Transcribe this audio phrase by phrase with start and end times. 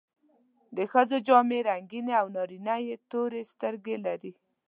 [0.75, 4.31] د ښځو جامې رنګینې او نارینه یې تورې سترګې لري.